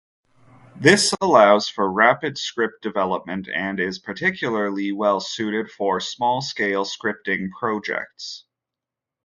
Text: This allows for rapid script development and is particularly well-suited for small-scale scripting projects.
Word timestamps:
This 0.77 1.13
allows 1.21 1.69
for 1.69 1.87
rapid 1.91 2.35
script 2.39 2.81
development 2.81 3.47
and 3.47 3.79
is 3.79 3.99
particularly 3.99 4.91
well-suited 4.91 5.69
for 5.69 5.99
small-scale 5.99 6.85
scripting 6.85 7.51
projects. 7.51 8.45